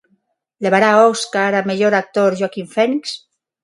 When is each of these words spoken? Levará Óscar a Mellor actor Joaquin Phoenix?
Levará 0.63 0.91
Óscar 1.11 1.51
a 1.55 1.61
Mellor 1.69 1.93
actor 1.95 2.31
Joaquin 2.39 2.67
Phoenix? 2.75 3.03